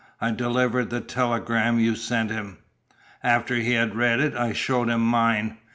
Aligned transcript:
I 0.19 0.31
delivered 0.31 0.89
the 0.89 0.99
telegram 0.99 1.77
you 1.79 1.95
sent 1.95 2.31
him. 2.31 2.57
After 3.21 3.57
he 3.57 3.73
had 3.73 3.93
read 3.93 4.19
it 4.19 4.35
I 4.35 4.51
showed 4.51 4.89
him 4.89 5.01
mine. 5.01 5.59